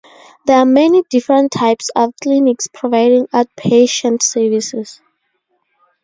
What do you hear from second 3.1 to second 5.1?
outpatient services.